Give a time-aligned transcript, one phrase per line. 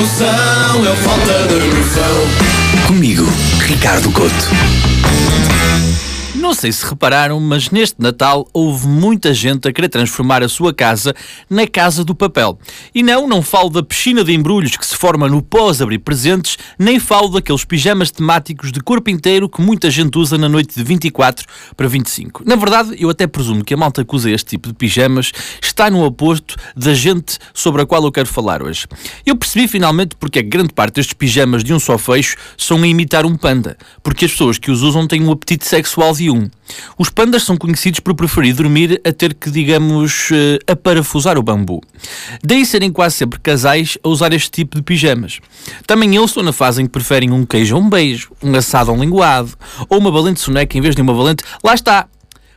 [0.00, 0.26] noção,
[0.86, 2.86] é falta de noção.
[2.86, 3.26] Comigo,
[3.66, 4.89] Ricardo Couto.
[6.50, 10.74] Não sei se repararam, mas neste Natal houve muita gente a querer transformar a sua
[10.74, 11.14] casa
[11.48, 12.58] na casa do papel.
[12.92, 16.98] E não, não falo da piscina de embrulhos que se forma no pós-abrir presentes, nem
[16.98, 21.46] falo daqueles pijamas temáticos de corpo inteiro que muita gente usa na noite de 24
[21.76, 22.42] para 25.
[22.44, 25.30] Na verdade, eu até presumo que a malta que usa este tipo de pijamas
[25.62, 28.88] está no oposto da gente sobre a qual eu quero falar hoje.
[29.24, 32.82] Eu percebi finalmente porque é que grande parte destes pijamas de um só fecho são
[32.82, 36.28] a imitar um panda, porque as pessoas que os usam têm um apetite sexual de
[36.28, 36.39] um.
[36.96, 41.80] Os pandas são conhecidos por preferir dormir a ter que, digamos, eh, aparafusar o bambu.
[42.42, 45.40] Daí serem quase sempre casais a usar este tipo de pijamas.
[45.86, 48.90] Também eu estou na fase em que preferem um queijo a um beijo, um assado
[48.90, 49.52] a um linguado,
[49.88, 51.42] ou uma valente soneca em vez de uma valente.
[51.64, 52.06] Lá está!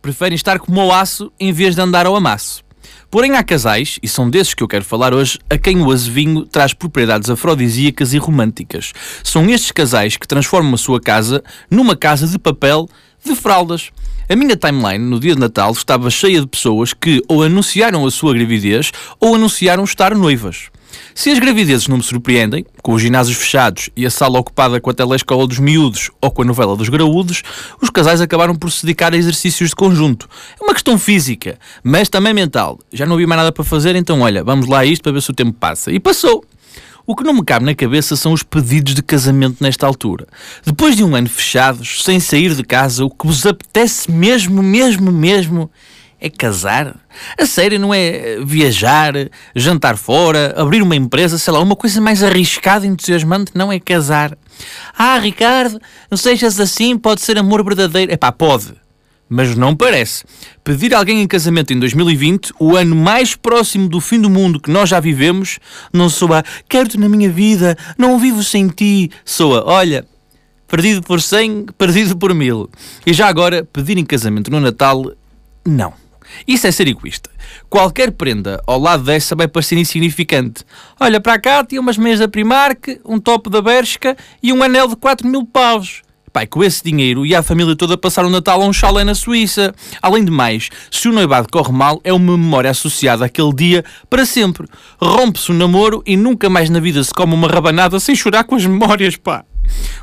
[0.00, 2.62] Preferem estar como ao aço em vez de andar ao amasso.
[3.10, 6.44] Porém, há casais, e são desses que eu quero falar hoje, a quem o azevinho
[6.44, 8.92] traz propriedades afrodisíacas e românticas.
[9.24, 12.86] São estes casais que transformam a sua casa numa casa de papel
[13.24, 13.90] de fraldas.
[14.28, 18.10] A minha timeline no dia de Natal estava cheia de pessoas que ou anunciaram a
[18.10, 20.70] sua gravidez ou anunciaram estar noivas.
[21.14, 24.90] Se as gravidezes não me surpreendem, com os ginásios fechados e a sala ocupada com
[24.90, 27.42] a telescola dos miúdos ou com a novela dos graúdos,
[27.82, 30.28] os casais acabaram por se dedicar a exercícios de conjunto.
[30.60, 32.78] É uma questão física, mas também mental.
[32.92, 35.22] Já não havia mais nada para fazer, então olha, vamos lá a isto para ver
[35.22, 35.90] se o tempo passa.
[35.90, 36.44] E passou.
[37.10, 40.26] O que não me cabe na cabeça são os pedidos de casamento nesta altura.
[40.62, 45.10] Depois de um ano fechados, sem sair de casa, o que vos apetece mesmo, mesmo,
[45.10, 45.70] mesmo
[46.20, 46.96] é casar?
[47.40, 49.14] A sério, não é viajar,
[49.56, 53.80] jantar fora, abrir uma empresa, sei lá, uma coisa mais arriscada e entusiasmante não é
[53.80, 54.36] casar.
[54.92, 58.12] Ah, Ricardo, não sejas assim, pode ser amor verdadeiro.
[58.12, 58.74] É pá, pode
[59.28, 60.24] mas não parece.
[60.64, 64.70] Pedir alguém em casamento em 2020, o ano mais próximo do fim do mundo que
[64.70, 65.58] nós já vivemos,
[65.92, 70.06] não soa quero-te na minha vida, não vivo sem ti, soa olha,
[70.66, 72.70] perdido por cem, perdido por mil.
[73.06, 75.12] E já agora, pedir em casamento no Natal,
[75.66, 75.92] não.
[76.46, 77.30] Isso é ser egoísta.
[77.68, 80.64] Qualquer prenda ao lado dessa vai parecer insignificante.
[81.00, 84.88] Olha, para cá tinha umas meias da Primark, um top da Bershka e um anel
[84.88, 86.02] de 4 mil paus.
[86.38, 89.12] Pai, com esse dinheiro e a família toda passar o Natal a um chalé na
[89.12, 89.74] Suíça.
[90.00, 94.24] Além de mais, se o noivado corre mal, é uma memória associada àquele dia para
[94.24, 94.68] sempre.
[95.00, 98.54] Rompe-se o namoro e nunca mais na vida se come uma rabanada sem chorar com
[98.54, 99.47] as memórias, pá.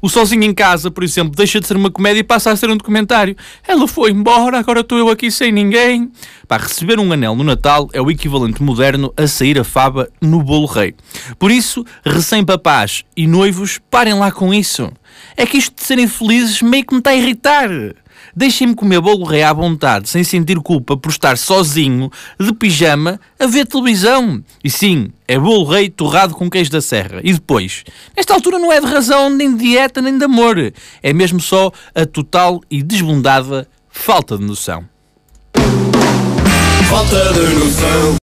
[0.00, 2.70] O Sozinho em Casa, por exemplo, deixa de ser uma comédia e passa a ser
[2.70, 3.36] um documentário.
[3.66, 6.10] Ela foi embora, agora estou eu aqui sem ninguém.
[6.48, 10.42] Pá, receber um anel no Natal é o equivalente moderno a sair a fava no
[10.42, 10.94] bolo rei.
[11.38, 14.92] Por isso, recém-papás e noivos, parem lá com isso.
[15.36, 17.68] É que isto de serem felizes meio que me está a irritar.
[18.34, 23.46] Deixem-me comer bolo rei à vontade, sem sentir culpa por estar sozinho, de pijama, a
[23.46, 24.42] ver televisão.
[24.62, 27.20] E sim, é bolo rei torrado com queijo da serra.
[27.22, 27.84] E depois?
[28.16, 30.72] Nesta altura não é de razão, nem de dieta, nem de amor.
[31.02, 34.84] É mesmo só a total e desbundada falta de noção.
[36.88, 38.21] Falta de noção.